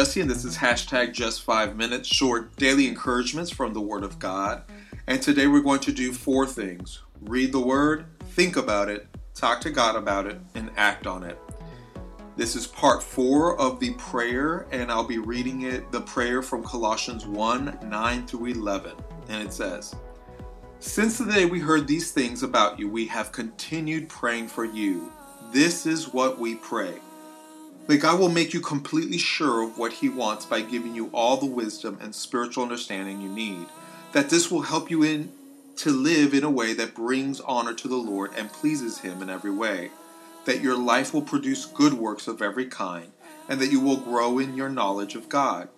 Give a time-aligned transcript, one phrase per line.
[0.00, 0.64] Jesse, and this is mm-hmm.
[0.64, 4.62] hashtag just five minutes short daily encouragements from the Word of God.
[5.06, 9.60] And today we're going to do four things read the Word, think about it, talk
[9.60, 11.38] to God about it, and act on it.
[12.34, 16.64] This is part four of the prayer, and I'll be reading it the prayer from
[16.64, 18.96] Colossians 1 9 through 11.
[19.28, 19.94] And it says,
[20.78, 25.12] Since the day we heard these things about you, we have continued praying for you.
[25.52, 27.00] This is what we pray
[27.90, 31.36] that God will make you completely sure of what He wants by giving you all
[31.36, 33.66] the wisdom and spiritual understanding you need.
[34.12, 35.32] That this will help you in
[35.78, 39.28] to live in a way that brings honor to the Lord and pleases Him in
[39.28, 39.90] every way.
[40.44, 43.10] That your life will produce good works of every kind,
[43.48, 45.68] and that you will grow in your knowledge of God.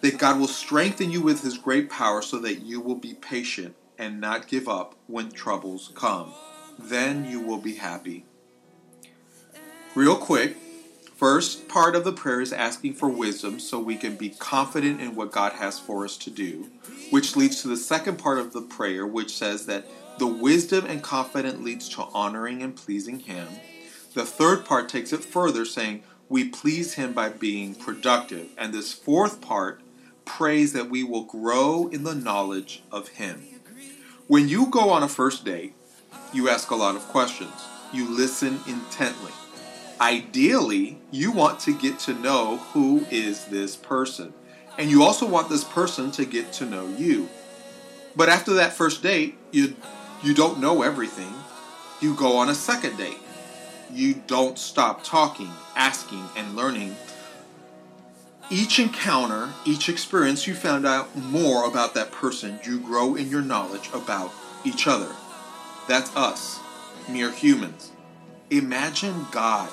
[0.00, 3.74] That God will strengthen you with His great power so that you will be patient
[3.98, 6.32] and not give up when troubles come.
[6.78, 8.26] Then you will be happy.
[9.96, 10.56] Real quick,
[11.22, 15.14] First part of the prayer is asking for wisdom so we can be confident in
[15.14, 16.68] what God has for us to do,
[17.10, 19.86] which leads to the second part of the prayer, which says that
[20.18, 23.46] the wisdom and confidence leads to honoring and pleasing Him.
[24.14, 28.48] The third part takes it further, saying we please Him by being productive.
[28.58, 29.80] And this fourth part
[30.24, 33.44] prays that we will grow in the knowledge of Him.
[34.26, 35.74] When you go on a first date,
[36.32, 39.30] you ask a lot of questions, you listen intently
[40.02, 44.34] ideally, you want to get to know who is this person.
[44.76, 47.28] And you also want this person to get to know you.
[48.16, 49.76] But after that first date, you
[50.22, 51.32] you don't know everything.
[52.00, 53.18] You go on a second date.
[53.92, 56.96] You don't stop talking, asking and learning.
[58.50, 62.58] Each encounter, each experience, you found out more about that person.
[62.64, 64.32] You grow in your knowledge about
[64.64, 65.10] each other.
[65.88, 66.58] That's us,
[67.08, 67.92] mere humans.
[68.50, 69.68] Imagine God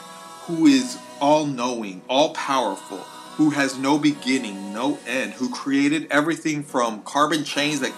[0.49, 2.97] who is all knowing, all powerful,
[3.37, 7.93] who has no beginning, no end, who created everything from carbon chains that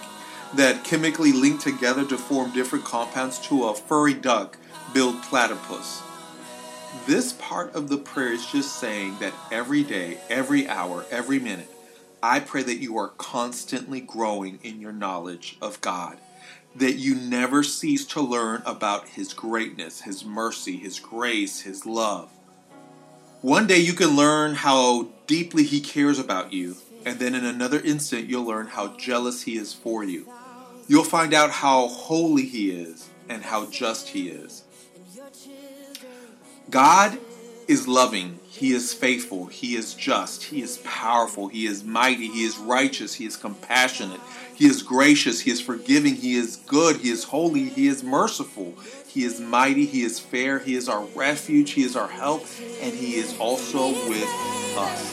[0.54, 4.58] that chemically link together to form different compounds to a furry duck
[4.92, 6.02] billed platypus.
[7.06, 11.70] This part of the prayer is just saying that every day, every hour, every minute,
[12.22, 16.18] I pray that you are constantly growing in your knowledge of God,
[16.76, 22.28] that you never cease to learn about His greatness, His mercy, His grace, His love.
[23.42, 27.80] One day you can learn how deeply he cares about you, and then in another
[27.80, 30.28] instant you'll learn how jealous he is for you.
[30.86, 34.62] You'll find out how holy he is and how just he is.
[36.70, 37.18] God
[37.72, 42.44] is loving, he is faithful, he is just, he is powerful, he is mighty, he
[42.44, 44.20] is righteous, he is compassionate,
[44.54, 48.74] he is gracious, he is forgiving, he is good, he is holy, he is merciful,
[49.12, 52.46] he is mighty, He is fair, He is our refuge, He is our help,
[52.80, 54.26] and He is also with
[54.78, 55.12] us.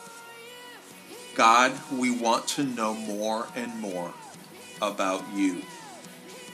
[1.35, 4.13] God, we want to know more and more
[4.81, 5.61] about you.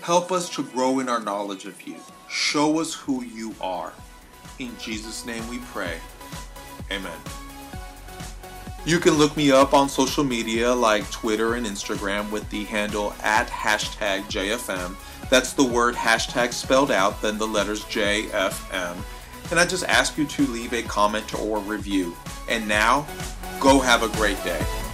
[0.02, 1.96] Help us to grow in our knowledge of you.
[2.30, 3.92] Show us who you are.
[4.60, 5.98] In Jesus' name we pray.
[6.92, 7.18] Amen.
[8.86, 13.14] You can look me up on social media like Twitter and Instagram with the handle
[13.22, 14.96] at hashtag JFM.
[15.30, 18.96] That's the word hashtag spelled out, then the letters JFM.
[19.52, 22.16] And I just ask you to leave a comment or review.
[22.48, 23.06] And now,
[23.68, 24.87] go have a great day.